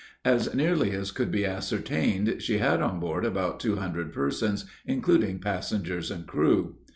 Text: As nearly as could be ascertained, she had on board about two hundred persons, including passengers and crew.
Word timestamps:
As 0.25 0.55
nearly 0.55 0.93
as 0.93 1.11
could 1.11 1.29
be 1.31 1.45
ascertained, 1.45 2.41
she 2.41 2.57
had 2.57 2.81
on 2.81 2.99
board 2.99 3.23
about 3.23 3.59
two 3.59 3.75
hundred 3.75 4.11
persons, 4.11 4.65
including 4.83 5.37
passengers 5.37 6.09
and 6.09 6.25
crew. 6.25 6.77